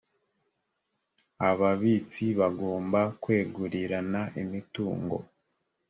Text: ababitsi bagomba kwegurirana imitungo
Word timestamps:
ababitsi 1.49 2.25
bagomba 2.39 3.01
kwegurirana 3.21 4.21
imitungo 4.41 5.15